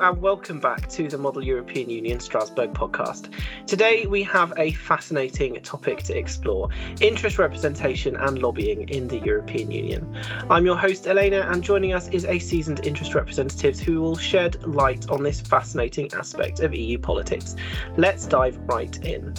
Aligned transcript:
And 0.00 0.20
welcome 0.20 0.60
back 0.60 0.88
to 0.90 1.08
the 1.08 1.16
Model 1.16 1.42
European 1.42 1.88
Union 1.88 2.20
Strasbourg 2.20 2.72
podcast. 2.74 3.32
Today 3.66 4.06
we 4.06 4.22
have 4.24 4.52
a 4.56 4.72
fascinating 4.72 5.60
topic 5.62 6.02
to 6.04 6.16
explore 6.16 6.68
interest 7.00 7.38
representation 7.38 8.16
and 8.16 8.38
lobbying 8.40 8.88
in 8.88 9.08
the 9.08 9.18
European 9.18 9.70
Union. 9.70 10.16
I'm 10.50 10.66
your 10.66 10.76
host 10.76 11.06
Elena, 11.06 11.48
and 11.50 11.62
joining 11.62 11.94
us 11.94 12.08
is 12.08 12.24
a 12.26 12.38
seasoned 12.38 12.84
interest 12.86 13.14
representative 13.14 13.78
who 13.78 14.00
will 14.00 14.16
shed 14.16 14.62
light 14.66 15.08
on 15.08 15.22
this 15.22 15.40
fascinating 15.40 16.12
aspect 16.12 16.60
of 16.60 16.74
EU 16.74 16.98
politics. 16.98 17.56
Let's 17.96 18.26
dive 18.26 18.58
right 18.66 18.96
in. 19.04 19.34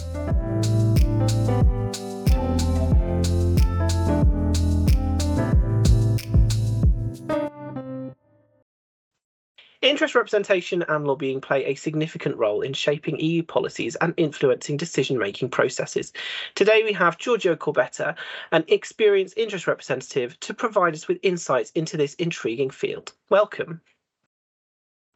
Interest 9.88 10.14
representation 10.14 10.84
and 10.86 11.06
lobbying 11.06 11.40
play 11.40 11.64
a 11.64 11.74
significant 11.74 12.36
role 12.36 12.60
in 12.60 12.74
shaping 12.74 13.18
EU 13.20 13.42
policies 13.42 13.96
and 13.96 14.12
influencing 14.18 14.76
decision 14.76 15.16
making 15.16 15.48
processes. 15.48 16.12
Today, 16.54 16.82
we 16.84 16.92
have 16.92 17.16
Giorgio 17.16 17.56
Corbetta, 17.56 18.14
an 18.52 18.66
experienced 18.68 19.38
interest 19.38 19.66
representative, 19.66 20.38
to 20.40 20.52
provide 20.52 20.92
us 20.92 21.08
with 21.08 21.18
insights 21.22 21.70
into 21.70 21.96
this 21.96 22.12
intriguing 22.16 22.68
field. 22.68 23.14
Welcome. 23.30 23.80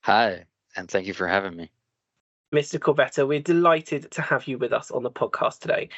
Hi, 0.04 0.46
and 0.74 0.90
thank 0.90 1.06
you 1.06 1.12
for 1.12 1.26
having 1.26 1.54
me. 1.54 1.70
Mr. 2.54 2.78
Corbetta, 2.80 3.28
we're 3.28 3.40
delighted 3.40 4.10
to 4.12 4.22
have 4.22 4.48
you 4.48 4.56
with 4.56 4.72
us 4.72 4.90
on 4.90 5.02
the 5.02 5.10
podcast 5.10 5.58
today. 5.58 5.90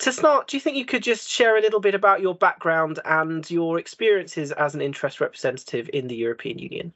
To 0.00 0.12
start, 0.12 0.48
do 0.48 0.58
you 0.58 0.60
think 0.60 0.76
you 0.76 0.84
could 0.84 1.02
just 1.02 1.30
share 1.30 1.56
a 1.56 1.62
little 1.62 1.80
bit 1.80 1.94
about 1.94 2.20
your 2.20 2.34
background 2.34 3.00
and 3.06 3.50
your 3.50 3.78
experiences 3.78 4.52
as 4.52 4.74
an 4.74 4.82
interest 4.82 5.18
representative 5.18 5.88
in 5.94 6.08
the 6.08 6.16
European 6.16 6.58
Union? 6.58 6.92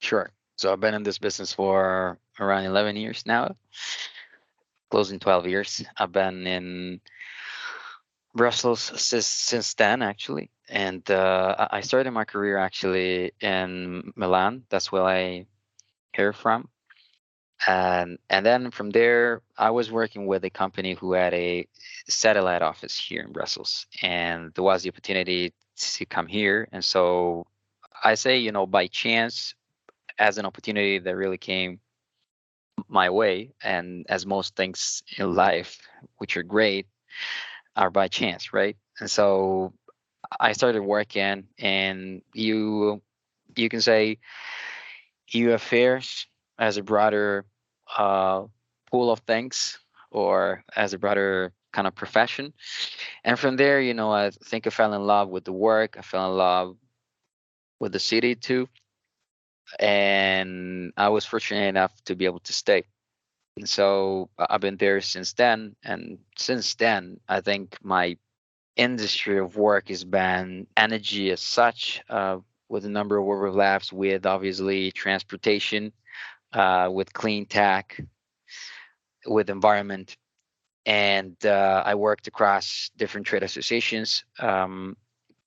Sure. 0.00 0.30
So 0.56 0.72
I've 0.72 0.80
been 0.80 0.94
in 0.94 1.02
this 1.02 1.18
business 1.18 1.52
for 1.52 2.18
around 2.38 2.64
11 2.64 2.96
years 2.96 3.24
now, 3.26 3.56
closing 4.90 5.18
12 5.18 5.46
years. 5.46 5.84
I've 5.96 6.12
been 6.12 6.46
in 6.46 7.00
Brussels 8.34 8.80
since, 9.00 9.26
since 9.26 9.74
then, 9.74 10.02
actually. 10.02 10.50
And 10.68 11.08
uh, 11.10 11.68
I 11.70 11.80
started 11.80 12.10
my 12.12 12.24
career 12.24 12.56
actually 12.56 13.32
in 13.40 14.12
Milan. 14.16 14.64
That's 14.70 14.92
where 14.92 15.04
I 15.04 15.46
hear 16.14 16.32
from. 16.32 16.68
And 17.66 18.18
and 18.30 18.44
then 18.46 18.70
from 18.70 18.88
there, 18.90 19.42
I 19.58 19.70
was 19.70 19.90
working 19.90 20.26
with 20.26 20.44
a 20.44 20.50
company 20.50 20.94
who 20.94 21.12
had 21.12 21.34
a 21.34 21.66
satellite 22.08 22.62
office 22.62 22.98
here 22.98 23.22
in 23.22 23.32
Brussels, 23.32 23.86
and 24.02 24.50
there 24.54 24.64
was 24.64 24.82
the 24.82 24.88
opportunity 24.88 25.52
to 25.76 26.06
come 26.06 26.26
here. 26.26 26.68
And 26.72 26.82
so 26.82 27.46
I 28.02 28.14
say, 28.14 28.38
you 28.38 28.52
know, 28.52 28.66
by 28.66 28.86
chance, 28.86 29.54
as 30.20 30.38
an 30.38 30.46
opportunity 30.46 31.00
that 31.00 31.16
really 31.16 31.38
came 31.38 31.80
my 32.88 33.10
way 33.10 33.52
and 33.62 34.06
as 34.08 34.26
most 34.26 34.56
things 34.56 35.02
in 35.18 35.34
life 35.34 35.80
which 36.18 36.36
are 36.36 36.44
great 36.44 36.86
are 37.76 37.90
by 37.90 38.08
chance 38.08 38.52
right? 38.52 38.76
And 39.00 39.10
so 39.10 39.72
i 40.40 40.52
started 40.52 40.82
working 40.82 41.44
and 41.58 42.22
you 42.34 43.02
you 43.56 43.68
can 43.68 43.80
say 43.80 44.18
eu 45.32 45.52
affairs 45.52 46.26
as 46.58 46.76
a 46.76 46.82
broader 46.82 47.44
uh, 47.96 48.44
pool 48.90 49.10
of 49.10 49.20
things 49.20 49.78
or 50.10 50.64
as 50.76 50.92
a 50.92 50.98
broader 50.98 51.52
kind 51.72 51.86
of 51.86 51.94
profession. 51.94 52.52
And 53.24 53.38
from 53.38 53.56
there 53.56 53.80
you 53.80 53.94
know 53.94 54.12
i 54.12 54.30
think 54.30 54.66
i 54.66 54.70
fell 54.70 54.92
in 54.94 55.06
love 55.06 55.28
with 55.28 55.44
the 55.44 55.52
work 55.52 55.96
i 55.98 56.02
fell 56.02 56.30
in 56.30 56.36
love 56.38 56.76
with 57.80 57.92
the 57.92 58.00
city 58.00 58.34
too 58.34 58.68
and 59.78 60.92
I 60.96 61.08
was 61.08 61.24
fortunate 61.24 61.68
enough 61.68 61.92
to 62.04 62.16
be 62.16 62.24
able 62.24 62.40
to 62.40 62.52
stay. 62.52 62.84
And 63.56 63.68
so 63.68 64.30
I've 64.38 64.60
been 64.60 64.76
there 64.76 65.00
since 65.00 65.32
then. 65.34 65.76
And 65.84 66.18
since 66.36 66.74
then, 66.74 67.20
I 67.28 67.40
think 67.40 67.76
my 67.82 68.16
industry 68.76 69.38
of 69.38 69.56
work 69.56 69.88
has 69.88 70.04
been 70.04 70.66
energy 70.76 71.30
as 71.30 71.40
such, 71.40 72.02
uh, 72.08 72.38
with 72.68 72.84
a 72.84 72.88
number 72.88 73.18
of 73.18 73.26
overlaps 73.26 73.92
with 73.92 74.26
obviously 74.26 74.92
transportation, 74.92 75.92
uh, 76.52 76.88
with 76.90 77.12
clean 77.12 77.44
tech, 77.46 78.00
with 79.26 79.50
environment. 79.50 80.16
And 80.86 81.36
uh, 81.44 81.82
I 81.84 81.94
worked 81.96 82.28
across 82.28 82.90
different 82.96 83.26
trade 83.26 83.42
associations, 83.42 84.24
um, 84.38 84.96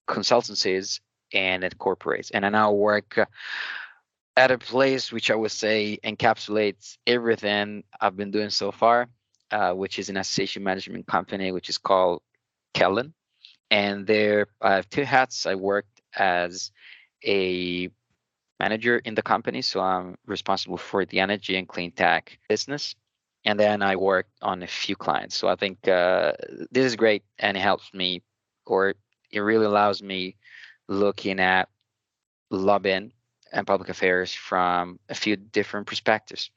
consultancies, 0.08 1.00
and 1.34 1.64
at 1.64 1.78
corporates. 1.78 2.30
And 2.34 2.46
I 2.46 2.50
now 2.50 2.72
work 2.74 3.18
at 4.36 4.52
a 4.52 4.58
place 4.58 5.12
which 5.12 5.30
I 5.30 5.36
would 5.36 5.52
say 5.52 6.00
encapsulates 6.04 6.98
everything 7.06 7.84
I've 8.02 8.18
been 8.18 8.32
doing 8.32 8.50
so 8.50 8.72
far, 8.72 9.08
uh, 9.52 9.74
which 9.74 10.00
is 10.00 10.10
an 10.10 10.18
association 10.18 10.64
management 10.64 11.06
company, 11.08 11.52
which 11.52 11.70
is 11.70 11.78
called 11.78 12.22
Kellen. 12.74 13.14
And 13.70 14.08
there 14.08 14.48
I 14.62 14.76
have 14.76 14.90
two 14.90 15.04
hats. 15.04 15.46
I 15.46 15.56
worked 15.56 16.02
as 16.16 16.72
a 17.26 17.90
manager 18.60 18.98
in 19.00 19.16
the 19.16 19.22
company, 19.22 19.62
so 19.62 19.80
I'm 19.82 20.16
responsible 20.26 20.78
for 20.78 21.06
the 21.06 21.20
energy 21.20 21.56
and 21.56 21.68
clean 21.68 21.92
tech 21.92 22.38
business. 22.50 22.96
And 23.46 23.60
then 23.60 23.82
I 23.82 23.96
worked 23.98 24.32
on 24.42 24.64
a 24.64 24.68
few 24.68 24.96
clients. 24.96 25.36
So 25.36 25.48
I 25.48 25.56
think 25.56 25.88
uh, 25.88 26.34
this 26.72 26.86
is 26.86 26.96
great 26.96 27.24
and 27.40 27.58
it 27.58 27.60
helps 27.60 27.94
me, 27.94 28.22
or 28.66 28.94
it 29.32 29.40
really 29.40 29.66
allows 29.66 30.02
me 30.02 30.38
looking 30.88 31.40
at 31.40 31.68
lobbying 32.50 33.12
and 33.53 33.68
public 33.68 33.90
affairs 33.90 34.34
from 34.34 35.00
a 35.08 35.16
few 35.16 35.38
different 35.38 35.88
perspectives. 35.88 36.52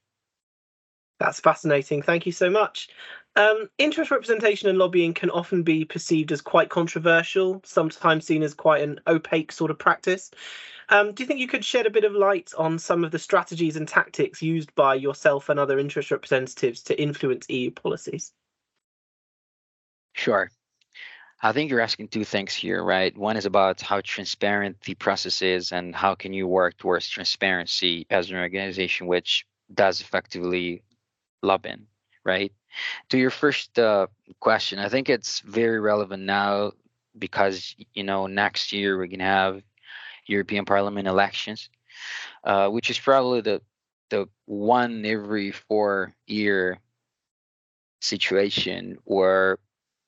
That's 1.19 1.41
fascinating. 1.41 2.03
Thank 2.03 2.27
you 2.27 2.33
so 2.33 2.51
much. 2.51 2.89
Um, 3.37 3.69
interest 3.79 4.11
representation 4.11 4.69
and 4.69 4.79
lobbying 4.79 5.15
can 5.15 5.31
often 5.31 5.63
be 5.63 5.85
perceived 5.85 6.33
as 6.33 6.41
quite 6.41 6.71
controversial, 6.71 7.61
sometimes 7.65 8.27
seen 8.27 8.43
as 8.43 8.55
quite 8.55 8.83
an 8.83 9.01
opaque 9.07 9.53
sort 9.53 9.71
of 9.71 9.79
practice. 9.79 10.31
Um, 10.89 11.13
do 11.13 11.23
you 11.23 11.27
think 11.27 11.41
you 11.41 11.49
could 11.49 11.65
shed 11.65 11.87
a 11.87 11.91
bit 11.91 12.05
of 12.05 12.13
light 12.13 12.53
on 12.57 12.79
some 12.79 13.05
of 13.05 13.11
the 13.11 13.19
strategies 13.19 13.77
and 13.77 13.89
tactics 13.89 14.43
used 14.43 14.75
by 14.75 14.95
yourself 14.95 15.49
and 15.49 15.59
other 15.59 15.79
interest 15.79 16.11
representatives 16.11 16.83
to 16.85 17.01
influence 17.01 17.47
EU 17.49 17.71
policies? 17.71 18.33
Sure. 20.13 20.51
I 21.43 21.53
think 21.53 21.71
you're 21.71 21.81
asking 21.81 22.09
two 22.09 22.25
things 22.25 22.55
here, 22.55 22.83
right? 22.83 23.17
One 23.17 23.37
is 23.37 23.45
about 23.45 23.81
how 23.81 24.01
transparent 24.01 24.81
the 24.81 24.95
process 24.95 25.43
is 25.43 25.71
and 25.71 25.95
how 25.95 26.15
can 26.15 26.33
you 26.33 26.47
work 26.49 26.77
towards 26.79 27.09
transparency 27.09 28.07
as 28.11 28.31
an 28.31 28.37
organization 28.37 29.07
which 29.07 29.47
does 29.73 30.01
effectively 30.01 30.83
lobbying, 31.43 31.87
right? 32.25 32.53
To 33.11 33.19
your 33.19 33.31
first 33.31 33.79
uh, 33.79 34.07
question, 34.41 34.79
I 34.79 34.89
think 34.89 35.09
it's 35.09 35.41
very 35.41 35.79
relevant 35.81 36.23
now 36.23 36.73
because 37.19 37.75
you 37.95 38.05
know 38.05 38.27
next 38.27 38.73
year 38.73 38.97
we're 38.97 39.07
gonna 39.07 39.25
have 39.25 39.63
European 40.27 40.65
Parliament 40.65 41.09
elections, 41.09 41.71
uh, 42.45 42.69
which 42.69 42.91
is 42.91 42.99
probably 42.99 43.41
the 43.41 43.63
the 44.11 44.29
one 44.45 45.05
every 45.05 45.51
four 45.53 46.15
year 46.27 46.79
situation 48.01 48.99
where 49.05 49.59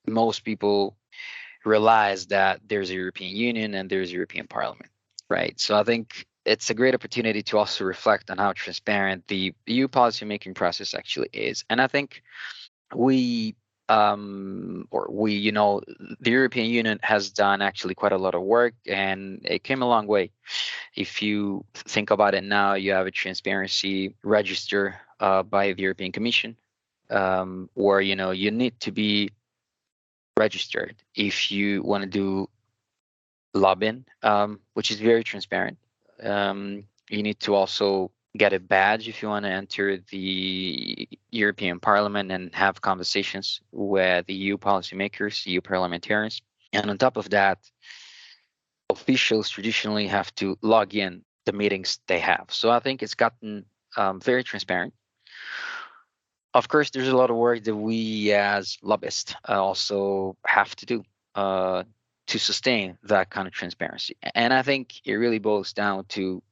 most 0.07 0.45
people 0.45 0.98
realize 1.65 2.27
that 2.27 2.61
there's 2.67 2.91
a 2.91 2.95
European 2.95 3.35
Union 3.35 3.75
and 3.75 3.91
there's 3.91 4.11
a 4.11 4.15
European 4.15 4.47
Parliament, 4.47 4.91
right? 5.29 5.59
So 5.59 5.79
I 5.79 5.85
think 5.85 6.27
it's 6.45 6.71
a 6.71 6.75
great 6.75 6.95
opportunity 6.95 7.43
to 7.43 7.59
also 7.59 7.85
reflect 7.85 8.31
on 8.31 8.39
how 8.39 8.53
transparent 8.53 9.27
the 9.29 9.55
EU 9.67 9.89
policymaking 9.89 10.55
process 10.55 10.95
actually 10.95 11.29
is. 11.33 11.65
And 11.69 11.81
I 11.81 11.87
think 11.87 12.23
we 12.95 13.55
um, 13.89 14.87
or 14.91 15.09
we, 15.11 15.33
you 15.33 15.53
know, 15.53 15.81
the 16.21 16.31
European 16.31 16.67
Union 16.67 16.99
has 17.03 17.31
done 17.31 17.63
actually 17.63 17.95
quite 17.95 18.13
a 18.13 18.19
lot 18.19 18.35
of 18.35 18.43
work 18.43 18.75
and 18.87 19.41
it 19.45 19.65
came 19.65 19.83
a 19.83 19.89
long 19.89 20.07
way. 20.07 20.31
If 20.95 21.23
you 21.23 21.65
think 21.75 22.11
about 22.11 22.35
it 22.35 22.45
now, 22.45 22.75
you 22.75 22.93
have 22.93 23.07
a 23.07 23.11
transparency 23.11 24.15
register 24.23 25.01
uh, 25.21 25.43
by 25.43 25.73
the 25.73 25.83
European 25.83 26.13
Commission, 26.13 26.57
um, 27.11 27.71
where, 27.75 28.01
you 28.01 28.15
know, 28.15 28.31
you 28.31 28.51
need 28.51 28.79
to 28.81 28.93
be 28.93 29.31
registered 30.39 30.95
if 31.15 31.51
you 31.51 31.83
want 31.83 32.03
to 32.03 32.09
do 32.09 32.49
lobbying, 33.55 34.05
um, 34.23 34.61
which 34.75 34.91
is 34.91 35.01
very 35.01 35.25
transparent. 35.25 35.79
Um, 36.23 36.85
you 37.11 37.23
need 37.23 37.41
to 37.41 37.55
also 37.55 38.11
get 38.37 38.53
a 38.53 38.61
badge 38.61 39.09
if 39.09 39.21
you 39.21 39.29
want 39.29 39.45
to 39.45 39.51
enter 39.51 39.99
the 40.11 41.09
European 41.31 41.81
Parliament 41.81 42.31
and 42.31 42.55
have 42.55 42.81
conversations 42.81 43.61
with 43.73 44.27
the 44.27 44.35
EU 44.35 44.57
policymakers, 44.57 45.45
EU 45.47 45.61
parliamentarians. 45.61 46.41
And 46.73 46.89
on 46.91 46.99
top 46.99 47.17
of 47.17 47.31
that, 47.31 47.59
officials 48.91 49.49
traditionally 49.49 50.07
have 50.07 50.35
to 50.37 50.57
log 50.63 50.95
in 50.95 51.25
the 51.47 51.53
meetings 51.53 51.99
they 52.07 52.21
have. 52.21 52.47
So 52.51 52.71
I 52.71 52.81
think 52.81 53.03
it's 53.03 53.15
gotten 53.15 53.65
um, 53.97 54.21
very 54.21 54.45
transparent 54.45 54.95
of 56.59 56.69
course, 56.69 56.91
there's 56.91 57.09
a 57.09 57.17
lot 57.17 57.31
of 57.31 57.37
work 57.37 57.63
that 57.65 57.77
we 57.77 58.33
as 58.33 58.79
lobbyists 58.83 59.33
uh, 59.49 59.63
also 59.63 60.37
have 60.45 60.75
to 60.77 60.87
do 60.87 61.05
uh, 61.37 61.85
to 62.27 62.39
sustain 62.39 62.99
that 63.05 63.31
kind 63.31 63.47
of 63.47 63.55
transparency. 63.55 64.17
And 64.35 64.53
I 64.53 64.63
think 64.63 65.01
it 65.05 65.15
really 65.15 65.39
boils 65.39 65.73
down 65.73 66.05
to 66.17 66.43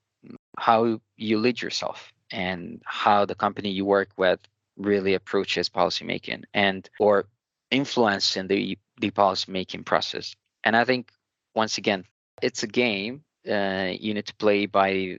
how 0.58 1.00
you 1.16 1.38
lead 1.38 1.60
yourself 1.60 2.12
and 2.30 2.80
how 2.84 3.24
the 3.26 3.34
company 3.34 3.70
you 3.70 3.84
work 3.84 4.10
with 4.16 4.38
really 4.76 5.14
approaches 5.14 5.68
policymaking 5.68 6.44
and 6.54 6.88
or 7.00 7.24
influence 7.70 8.36
in 8.36 8.46
the 8.46 8.78
the 9.00 9.10
policymaking 9.10 9.84
process. 9.84 10.34
And 10.62 10.76
I 10.76 10.84
think 10.84 11.10
once 11.54 11.78
again, 11.78 12.04
it's 12.40 12.62
a 12.62 12.68
game. 12.68 13.24
Uh, 13.48 13.90
you 13.98 14.14
need 14.14 14.26
to 14.26 14.34
play 14.36 14.66
by 14.66 15.18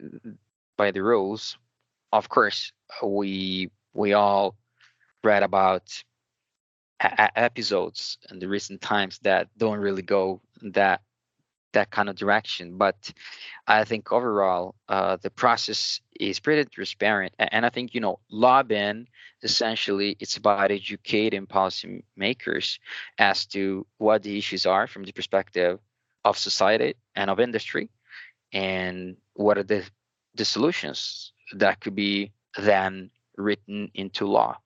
by 0.78 0.92
the 0.92 1.04
rules. 1.04 1.58
Of 2.14 2.30
course, 2.30 2.72
we 3.04 3.70
we 3.94 4.14
all 4.14 4.56
read 5.28 5.44
about 5.44 5.86
a- 7.00 7.40
episodes 7.50 8.18
in 8.32 8.40
the 8.40 8.48
recent 8.48 8.80
times 8.82 9.20
that 9.20 9.48
don't 9.58 9.80
really 9.88 10.02
go 10.02 10.42
that 10.62 11.02
that 11.74 11.92
kind 11.92 12.10
of 12.10 12.16
direction. 12.16 12.78
But 12.78 13.12
I 13.68 13.84
think 13.84 14.12
overall, 14.12 14.76
uh, 14.88 15.18
the 15.22 15.30
process 15.30 16.02
is 16.20 16.40
pretty 16.40 16.66
transparent, 16.70 17.34
and 17.38 17.66
I 17.66 17.70
think 17.70 17.94
you 17.94 18.02
know 18.02 18.20
lobbying 18.32 19.08
essentially 19.44 20.16
it's 20.20 20.38
about 20.38 20.72
educating 20.72 21.46
policymakers 21.46 22.80
as 23.20 23.46
to 23.54 23.86
what 23.98 24.24
the 24.24 24.38
issues 24.38 24.66
are 24.66 24.88
from 24.88 25.04
the 25.04 25.12
perspective 25.12 25.80
of 26.24 26.38
society 26.38 26.96
and 27.16 27.30
of 27.30 27.40
industry, 27.40 27.90
and 28.54 29.18
what 29.34 29.58
are 29.58 29.68
the 29.74 29.84
the 30.40 30.46
solutions 30.46 31.34
that 31.54 31.80
could 31.82 31.96
be 31.96 32.32
then 32.58 33.10
written 33.38 33.92
into 33.94 34.26
law. 34.26 34.58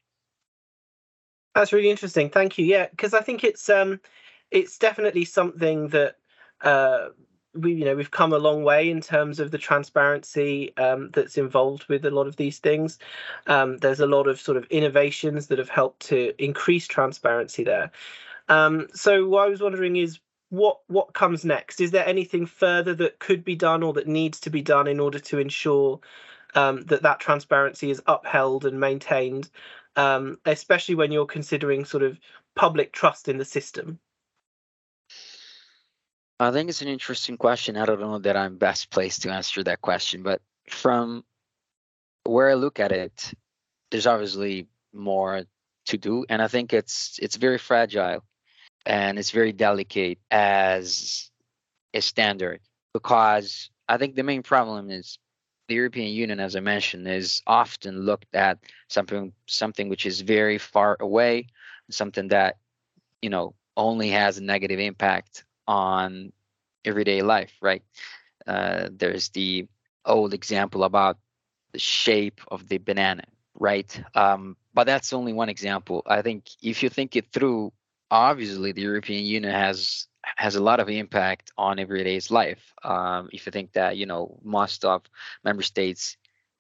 That's 1.55 1.73
really 1.73 1.89
interesting. 1.89 2.29
Thank 2.29 2.57
you. 2.57 2.65
Yeah, 2.65 2.87
because 2.89 3.13
I 3.13 3.21
think 3.21 3.43
it's 3.43 3.69
um, 3.69 3.99
it's 4.51 4.77
definitely 4.77 5.25
something 5.25 5.89
that 5.89 6.15
uh, 6.61 7.09
we 7.53 7.73
you 7.73 7.85
know 7.85 7.95
we've 7.95 8.11
come 8.11 8.31
a 8.33 8.37
long 8.37 8.63
way 8.63 8.89
in 8.89 9.01
terms 9.01 9.39
of 9.39 9.51
the 9.51 9.57
transparency 9.57 10.75
um, 10.77 11.09
that's 11.13 11.37
involved 11.37 11.85
with 11.89 12.05
a 12.05 12.11
lot 12.11 12.27
of 12.27 12.37
these 12.37 12.59
things. 12.59 12.99
Um, 13.47 13.77
there's 13.79 13.99
a 13.99 14.07
lot 14.07 14.27
of 14.27 14.39
sort 14.39 14.57
of 14.57 14.65
innovations 14.65 15.47
that 15.47 15.59
have 15.59 15.69
helped 15.69 16.01
to 16.07 16.33
increase 16.43 16.87
transparency 16.87 17.63
there. 17.63 17.91
Um, 18.49 18.87
so 18.93 19.27
what 19.27 19.45
I 19.45 19.49
was 19.49 19.61
wondering 19.61 19.97
is 19.97 20.19
what 20.49 20.79
what 20.87 21.13
comes 21.13 21.43
next? 21.43 21.81
Is 21.81 21.91
there 21.91 22.07
anything 22.07 22.45
further 22.45 22.93
that 22.95 23.19
could 23.19 23.43
be 23.43 23.55
done 23.55 23.83
or 23.83 23.93
that 23.93 24.07
needs 24.07 24.39
to 24.41 24.49
be 24.49 24.61
done 24.61 24.87
in 24.87 24.99
order 25.01 25.19
to 25.19 25.39
ensure 25.39 25.99
um, 26.55 26.81
that 26.83 27.03
that 27.03 27.19
transparency 27.19 27.91
is 27.91 28.01
upheld 28.07 28.65
and 28.65 28.79
maintained, 28.79 29.49
um, 29.95 30.37
especially 30.45 30.95
when 30.95 31.11
you're 31.11 31.25
considering 31.25 31.85
sort 31.85 32.03
of 32.03 32.17
public 32.55 32.91
trust 32.91 33.27
in 33.27 33.37
the 33.37 33.45
system? 33.45 33.99
I 36.39 36.51
think 36.51 36.69
it's 36.69 36.81
an 36.81 36.87
interesting 36.87 37.37
question. 37.37 37.77
I 37.77 37.85
don't 37.85 37.99
know 37.99 38.17
that 38.19 38.35
I'm 38.35 38.57
best 38.57 38.89
placed 38.89 39.21
to 39.23 39.31
answer 39.31 39.63
that 39.63 39.81
question, 39.81 40.23
but 40.23 40.41
from 40.69 41.23
where 42.23 42.49
I 42.49 42.55
look 42.55 42.79
at 42.79 42.91
it, 42.91 43.33
there's 43.91 44.07
obviously 44.07 44.67
more 44.93 45.43
to 45.85 45.97
do, 45.97 46.25
and 46.29 46.41
I 46.41 46.47
think 46.47 46.73
it's 46.73 47.19
it's 47.21 47.35
very 47.35 47.57
fragile 47.57 48.23
and 48.85 49.19
it's 49.19 49.31
very 49.31 49.51
delicate 49.51 50.17
as 50.31 51.29
a 51.93 52.01
standard 52.01 52.61
because 52.93 53.69
I 53.87 53.97
think 53.97 54.15
the 54.15 54.23
main 54.23 54.43
problem 54.43 54.89
is 54.89 55.19
the 55.67 55.75
European 55.75 56.11
Union, 56.13 56.39
as 56.39 56.55
I 56.55 56.59
mentioned, 56.59 57.07
is 57.07 57.41
often 57.47 58.01
looked 58.01 58.35
at 58.35 58.59
something 58.87 59.33
something 59.45 59.89
which 59.89 60.05
is 60.05 60.21
very 60.21 60.57
far 60.57 60.97
away, 60.99 61.47
something 61.89 62.27
that 62.29 62.57
you 63.21 63.29
know 63.29 63.53
only 63.77 64.09
has 64.09 64.37
a 64.37 64.43
negative 64.43 64.79
impact 64.79 65.45
on 65.67 66.31
everyday 66.85 67.21
life, 67.21 67.53
right? 67.61 67.83
Uh, 68.45 68.89
there's 68.91 69.29
the 69.29 69.67
old 70.05 70.33
example 70.33 70.83
about 70.83 71.17
the 71.71 71.79
shape 71.79 72.41
of 72.49 72.67
the 72.67 72.77
banana, 72.79 73.23
right? 73.55 74.03
Um, 74.15 74.57
but 74.73 74.85
that's 74.85 75.13
only 75.13 75.33
one 75.33 75.49
example. 75.49 76.03
I 76.05 76.21
think 76.21 76.49
if 76.61 76.83
you 76.83 76.89
think 76.89 77.15
it 77.15 77.31
through, 77.31 77.71
obviously 78.09 78.71
the 78.71 78.81
European 78.81 79.25
Union 79.25 79.53
has 79.53 80.07
has 80.37 80.55
a 80.55 80.63
lot 80.63 80.79
of 80.79 80.89
impact 80.89 81.51
on 81.57 81.79
everyday's 81.79 82.31
life. 82.31 82.73
Um, 82.83 83.29
if 83.31 83.45
you 83.45 83.51
think 83.51 83.73
that 83.73 83.97
you 83.97 84.05
know 84.05 84.39
most 84.43 84.85
of 84.85 85.03
member 85.43 85.63
states' 85.63 86.17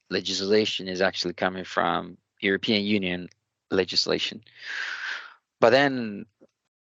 legislation 0.09 0.87
is 0.87 1.01
actually 1.01 1.33
coming 1.33 1.63
from 1.63 2.17
European 2.41 2.83
Union 2.83 3.29
legislation, 3.69 4.43
but 5.59 5.69
then 5.69 6.25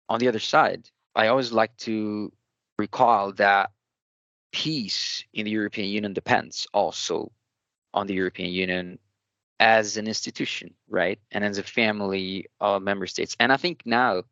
on 0.08 0.20
the 0.20 0.28
other 0.28 0.38
side, 0.38 0.88
I 1.14 1.28
always 1.28 1.52
like 1.52 1.76
to 1.78 2.32
recall 2.78 3.32
that 3.32 3.70
peace 4.52 5.24
in 5.32 5.44
the 5.44 5.50
European 5.50 5.88
Union 5.88 6.12
depends 6.12 6.66
also 6.72 7.32
on 7.92 8.06
the 8.06 8.14
European 8.14 8.50
Union 8.50 8.98
as 9.60 9.96
an 9.96 10.06
institution, 10.06 10.74
right? 10.88 11.18
And 11.30 11.44
as 11.44 11.58
a 11.58 11.62
family 11.62 12.46
of 12.60 12.82
member 12.82 13.06
states. 13.06 13.36
And 13.38 13.52
I 13.52 13.56
think 13.56 13.82
now, 13.84 14.24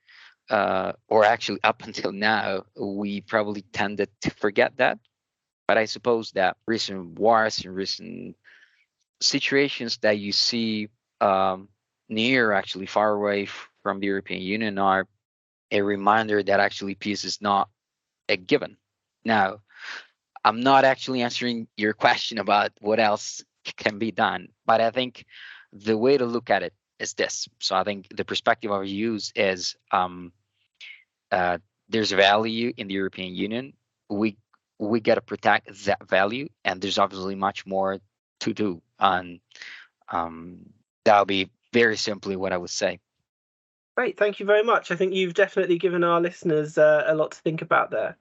uh, 0.53 0.93
or 1.09 1.25
actually 1.25 1.59
up 1.65 1.83
until 1.83 2.13
now, 2.13 2.65
we 2.79 3.23
probably 3.23 3.63
tended 3.73 4.11
to 4.21 4.31
forget 4.31 4.77
that. 4.77 4.99
But 5.67 5.79
I 5.79 5.87
suppose 5.87 6.33
that 6.33 6.59
recent 6.67 7.19
wars 7.19 7.65
and 7.65 7.75
recent 7.75 8.37
situations 9.21 9.97
that 10.03 10.19
you 10.19 10.33
see 10.33 10.91
um, 11.23 11.69
near, 12.11 12.53
actually 12.53 12.87
far 12.87 13.13
away 13.13 13.47
from 13.83 14.01
the 14.01 14.07
European 14.07 14.43
Union, 14.43 14.79
are 14.79 15.09
a 15.71 15.81
reminder 15.81 16.43
that 16.43 16.61
actually 16.61 16.97
peace 16.97 17.25
is 17.25 17.41
not 17.41 17.71
a 18.29 18.37
given. 18.37 18.77
Now, 19.25 19.61
I'm 20.45 20.61
not 20.61 20.85
actually 20.85 21.23
answering 21.23 21.67
your 21.79 21.95
question 22.05 22.39
about 22.39 22.73
what 22.81 23.01
else 23.01 23.43
can 23.79 23.99
be 23.99 24.11
done, 24.11 24.49
but 24.67 24.83
I 24.83 24.91
think 24.91 25.25
the 25.73 25.97
way 25.97 26.19
to 26.19 26.27
look 26.27 26.51
at 26.51 26.63
it 26.63 26.75
is 26.99 27.15
this. 27.15 27.49
So 27.59 27.75
I 27.75 27.85
think 27.85 28.09
the 28.15 28.25
perspective 28.25 28.71
I 28.71 28.83
use 28.83 29.33
is 29.35 29.77
um, 29.93 30.33
uh, 31.33 31.59
there's 31.89 32.13
value 32.13 32.73
in 32.77 32.87
the 32.87 32.95
European 32.95 33.35
Union. 33.35 33.73
We 34.09 34.37
we 34.79 35.01
got 35.01 35.15
to 35.15 35.21
protect 35.21 35.85
that 35.87 36.09
value, 36.09 36.49
and 36.65 36.81
there's 36.81 36.99
obviously 36.99 37.35
much 37.35 37.67
more 37.67 37.99
to 38.41 38.53
do. 38.53 38.83
And 38.99 39.41
um, 40.11 40.59
that'll 41.05 41.25
be 41.25 41.51
very 41.73 41.97
simply 41.97 42.37
what 42.37 42.53
I 42.53 42.59
would 42.59 42.71
say. 42.71 43.01
Great, 43.97 44.19
thank 44.19 44.41
you 44.41 44.47
very 44.47 44.63
much. 44.63 44.91
I 44.91 44.97
think 44.97 45.15
you've 45.15 45.35
definitely 45.35 45.79
given 45.79 46.03
our 46.03 46.21
listeners 46.21 46.79
uh, 46.79 47.05
a 47.07 47.15
lot 47.15 47.33
to 47.33 47.41
think 47.41 47.63
about 47.63 47.91
there. 47.91 48.17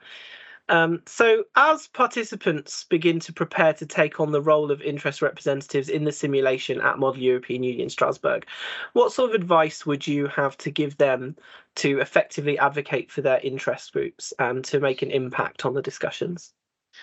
Um, 0.71 1.01
so, 1.05 1.43
as 1.53 1.87
participants 1.87 2.85
begin 2.85 3.19
to 3.21 3.33
prepare 3.33 3.73
to 3.73 3.85
take 3.85 4.21
on 4.21 4.31
the 4.31 4.41
role 4.41 4.71
of 4.71 4.81
interest 4.81 5.21
representatives 5.21 5.89
in 5.89 6.05
the 6.05 6.13
simulation 6.13 6.79
at 6.79 6.97
Model 6.97 7.21
European 7.21 7.61
Union 7.61 7.89
Strasbourg, 7.89 8.45
what 8.93 9.11
sort 9.11 9.31
of 9.31 9.35
advice 9.35 9.85
would 9.85 10.07
you 10.07 10.27
have 10.27 10.57
to 10.59 10.71
give 10.71 10.95
them 10.95 11.35
to 11.75 11.99
effectively 11.99 12.57
advocate 12.57 13.11
for 13.11 13.21
their 13.21 13.41
interest 13.41 13.91
groups 13.91 14.31
and 14.39 14.63
to 14.63 14.79
make 14.79 15.01
an 15.01 15.11
impact 15.11 15.65
on 15.65 15.73
the 15.73 15.81
discussions? 15.81 16.53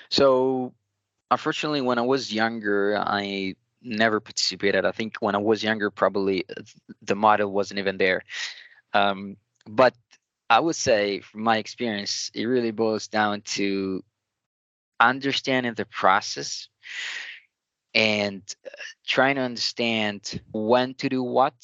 So, 0.09 0.73
unfortunately, 1.31 1.83
when 1.83 1.99
I 1.99 2.03
was 2.03 2.33
younger, 2.33 2.97
I 2.97 3.55
never 3.83 4.19
participated. 4.19 4.87
I 4.87 4.93
think 4.93 5.17
when 5.21 5.35
I 5.35 5.39
was 5.39 5.63
younger, 5.63 5.91
probably 5.91 6.47
the 7.03 7.15
model 7.15 7.53
wasn't 7.53 7.81
even 7.81 7.99
there. 7.99 8.23
Um, 8.95 9.37
but 9.67 9.95
I 10.51 10.61
would 10.61 10.77
say, 10.77 11.21
from 11.21 11.43
my 11.43 11.59
experience, 11.59 12.31
it 12.35 12.45
really 12.45 12.71
boils 12.71 13.09
down 13.09 13.43
to 13.57 14.03
understanding 14.99 15.75
the 15.75 15.85
process 15.85 16.69
and 17.95 18.43
uh, 18.67 18.71
trying 19.07 19.37
to 19.37 19.43
understand 19.43 20.41
when 20.53 20.95
to 20.95 21.09
do 21.09 21.23
what. 21.23 21.55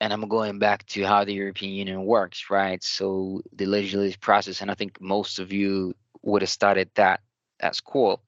And 0.00 0.12
I'm 0.12 0.28
going 0.28 0.58
back 0.58 0.86
to 0.88 1.04
how 1.04 1.24
the 1.24 1.32
European 1.32 1.72
Union 1.72 2.04
works, 2.04 2.50
right? 2.50 2.82
So 2.84 3.42
the 3.52 3.66
legislative 3.66 4.20
process, 4.20 4.60
and 4.60 4.70
I 4.70 4.74
think 4.74 5.00
most 5.00 5.38
of 5.38 5.52
you 5.52 5.94
would 6.22 6.42
have 6.42 6.50
studied 6.50 6.90
that 6.94 7.20
at 7.58 7.74
school, 7.74 8.22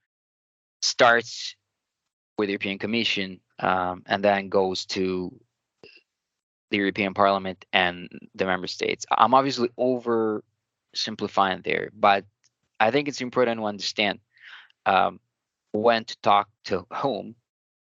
starts 0.82 1.54
with 2.38 2.48
the 2.48 2.52
European 2.52 2.78
Commission 2.78 3.40
um, 3.60 4.02
and 4.06 4.24
then 4.24 4.48
goes 4.48 4.86
to 4.86 5.32
the 6.70 6.78
European 6.78 7.14
Parliament 7.14 7.64
and 7.72 8.08
the 8.34 8.46
member 8.46 8.66
states. 8.66 9.04
I'm 9.10 9.34
obviously 9.34 9.70
oversimplifying 9.78 11.64
there, 11.64 11.90
but 11.92 12.24
I 12.78 12.90
think 12.90 13.08
it's 13.08 13.20
important 13.20 13.58
to 13.58 13.66
understand 13.66 14.20
um, 14.86 15.20
when 15.72 16.04
to 16.04 16.16
talk 16.22 16.48
to 16.64 16.86
whom 16.92 17.34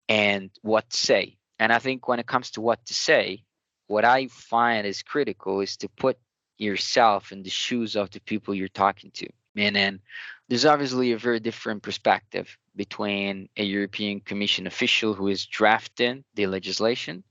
and 0.07 0.49
what 0.61 0.89
to 0.89 0.97
say. 0.97 1.37
And 1.59 1.71
I 1.71 1.79
think 1.79 2.07
when 2.07 2.19
it 2.19 2.27
comes 2.27 2.51
to 2.51 2.61
what 2.61 2.85
to 2.85 2.93
say, 2.93 3.43
what 3.87 4.05
I 4.05 4.27
find 4.27 4.87
is 4.87 5.03
critical 5.03 5.61
is 5.61 5.77
to 5.77 5.89
put 5.89 6.17
yourself 6.57 7.31
in 7.31 7.43
the 7.43 7.49
shoes 7.49 7.95
of 7.95 8.11
the 8.11 8.21
people 8.21 8.53
you're 8.53 8.67
talking 8.67 9.11
to. 9.11 9.27
Meaning, 9.55 9.99
there's 10.47 10.65
obviously 10.65 11.11
a 11.11 11.17
very 11.17 11.39
different 11.39 11.83
perspective 11.83 12.57
between 12.75 13.49
a 13.57 13.63
European 13.63 14.19
Commission 14.21 14.67
official 14.67 15.13
who 15.13 15.27
is 15.27 15.45
drafting 15.45 16.23
the 16.35 16.47
legislation 16.47 17.23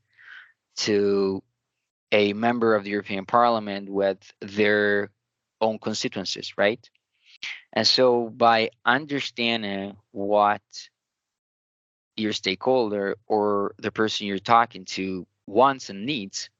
to 0.78 1.42
a 2.12 2.32
member 2.32 2.74
of 2.74 2.84
the 2.84 2.90
European 2.90 3.26
Parliament 3.26 3.88
with 3.88 4.18
their 4.40 5.10
own 5.60 5.78
constituencies, 5.78 6.54
right? 6.56 6.88
And 7.72 7.86
so 7.86 8.28
by 8.28 8.70
understanding 8.84 9.96
what 10.12 10.62
your 12.16 12.32
stakeholder 12.32 13.16
or 13.26 13.74
the 13.78 13.92
person 13.92 14.26
you're 14.26 14.38
talking 14.38 14.84
to 14.84 15.26
wants 15.46 15.90
and 15.90 16.06
needs, 16.06 16.50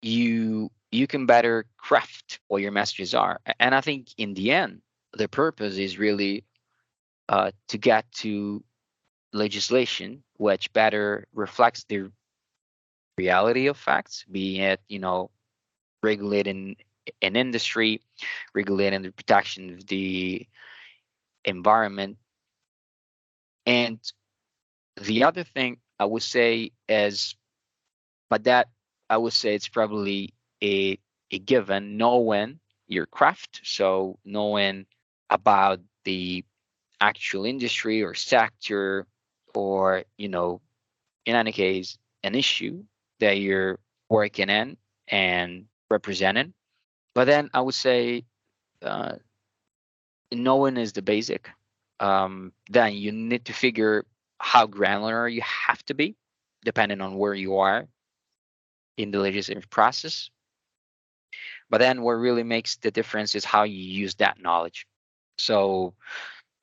you 0.00 0.70
you 0.90 1.06
can 1.06 1.26
better 1.26 1.66
craft 1.76 2.40
what 2.48 2.62
your 2.62 2.72
messages 2.72 3.14
are. 3.14 3.40
And 3.60 3.74
I 3.74 3.82
think 3.82 4.08
in 4.16 4.32
the 4.32 4.52
end, 4.52 4.80
the 5.12 5.28
purpose 5.28 5.76
is 5.76 5.98
really 5.98 6.44
uh, 7.28 7.50
to 7.68 7.78
get 7.78 8.10
to 8.12 8.64
legislation 9.34 10.22
which 10.38 10.72
better 10.72 11.26
reflects 11.34 11.84
the 11.84 12.10
reality 13.18 13.66
of 13.66 13.76
facts, 13.76 14.24
be 14.30 14.60
it 14.60 14.80
you 14.88 15.00
know 15.00 15.30
regulating 16.02 16.76
an 17.22 17.36
industry, 17.36 18.00
regulating 18.54 19.02
the 19.02 19.12
protection 19.12 19.70
of 19.74 19.86
the 19.86 20.46
environment, 21.44 22.16
and 23.66 23.98
the 25.02 25.24
other 25.24 25.44
thing 25.44 25.78
I 25.98 26.04
would 26.04 26.22
say 26.22 26.72
is, 26.88 27.36
but 28.30 28.44
that 28.44 28.68
I 29.10 29.16
would 29.16 29.32
say 29.32 29.54
it's 29.54 29.68
probably 29.68 30.34
a 30.62 30.98
a 31.30 31.38
given 31.38 31.96
knowing 31.98 32.60
your 32.86 33.06
craft, 33.06 33.60
so 33.64 34.18
knowing 34.24 34.86
about 35.30 35.80
the 36.04 36.44
actual 37.00 37.44
industry 37.44 38.02
or 38.02 38.14
sector 38.14 39.06
or 39.54 40.04
you 40.16 40.28
know 40.28 40.60
in 41.26 41.34
any 41.36 41.52
case 41.52 41.98
an 42.24 42.34
issue 42.34 42.82
that 43.20 43.38
you're 43.38 43.78
working 44.08 44.48
in 44.48 44.76
and 45.08 45.66
representing. 45.90 46.54
But 47.14 47.24
then 47.26 47.50
i 47.52 47.60
would 47.60 47.74
say 47.74 48.24
uh, 48.82 49.16
knowing 50.32 50.76
is 50.76 50.92
the 50.92 51.02
basic 51.02 51.50
um, 52.00 52.52
then 52.70 52.94
you 52.94 53.10
need 53.12 53.46
to 53.46 53.52
figure 53.52 54.04
how 54.38 54.66
granular 54.66 55.26
you 55.26 55.42
have 55.42 55.84
to 55.86 55.94
be 55.94 56.14
depending 56.64 57.00
on 57.00 57.16
where 57.16 57.34
you 57.34 57.56
are 57.58 57.88
in 58.96 59.10
the 59.10 59.18
legislative 59.18 59.68
process. 59.70 60.30
But 61.70 61.78
then 61.78 62.02
what 62.02 62.12
really 62.12 62.42
makes 62.42 62.76
the 62.76 62.90
difference 62.90 63.34
is 63.34 63.44
how 63.44 63.64
you 63.64 63.78
use 63.78 64.14
that 64.16 64.40
knowledge. 64.40 64.86
So 65.38 65.94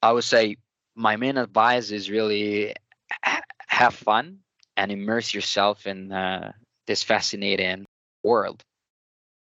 i 0.01 0.11
would 0.11 0.23
say 0.23 0.57
my 0.95 1.15
main 1.15 1.37
advice 1.37 1.91
is 1.91 2.09
really 2.09 2.73
have 3.67 3.93
fun 3.93 4.39
and 4.77 4.91
immerse 4.91 5.33
yourself 5.33 5.87
in 5.87 6.11
uh, 6.11 6.51
this 6.87 7.03
fascinating 7.03 7.85
world. 8.23 8.61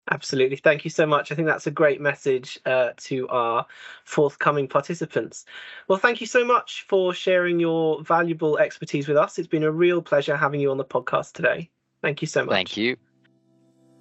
Absolutely. 0.08 0.56
Thank 0.56 0.84
you 0.84 0.90
so 0.90 1.04
much. 1.04 1.32
I 1.32 1.34
think 1.34 1.46
that's 1.46 1.66
a 1.66 1.72
great 1.72 2.00
message 2.00 2.60
uh, 2.64 2.90
to 2.98 3.26
our 3.28 3.66
forthcoming 4.04 4.68
participants. 4.68 5.46
Well, 5.88 5.98
thank 5.98 6.20
you 6.20 6.28
so 6.28 6.44
much 6.44 6.86
for 6.88 7.12
sharing 7.12 7.58
your 7.58 8.02
valuable 8.04 8.56
expertise 8.58 9.08
with 9.08 9.16
us. 9.16 9.36
It's 9.38 9.48
been 9.48 9.64
a 9.64 9.72
real 9.72 10.00
pleasure 10.00 10.36
having 10.36 10.60
you 10.60 10.70
on 10.70 10.76
the 10.76 10.84
podcast 10.84 11.32
today. 11.32 11.70
Thank 12.02 12.22
you 12.22 12.28
so 12.28 12.44
much. 12.44 12.54
Thank 12.54 12.76
you. 12.76 12.96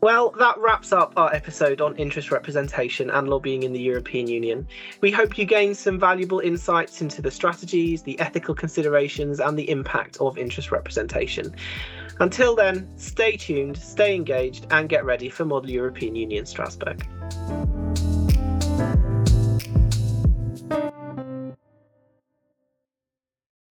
Well, 0.06 0.30
that 0.38 0.60
wraps 0.60 0.94
up 0.94 1.14
our 1.18 1.34
episode 1.34 1.82
on 1.82 1.96
interest 1.96 2.30
representation 2.30 3.10
and 3.10 3.28
lobbying 3.28 3.64
in 3.64 3.74
the 3.74 3.80
European 3.80 4.28
Union. 4.28 4.68
We 5.02 5.10
hope 5.10 5.36
you 5.36 5.46
gained 5.46 5.78
some 5.78 6.00
valuable 6.00 6.42
insights 6.42 7.02
into 7.02 7.24
the 7.24 7.32
strategies, 7.32 8.04
the 8.04 8.20
ethical 8.20 8.54
considerations, 8.54 9.40
and 9.40 9.58
the 9.58 9.68
impact 9.68 10.18
of 10.18 10.38
interest 10.38 10.72
representation. 10.72 11.56
Until 12.20 12.56
then, 12.56 12.88
stay 12.98 13.36
tuned, 13.36 13.78
stay 13.80 14.14
engaged, 14.14 14.68
and 14.70 14.88
get 14.88 15.06
ready 15.06 15.28
for 15.28 15.44
Model 15.44 15.72
European 15.72 16.16
Union 16.16 16.46
Strasbourg. 16.46 17.04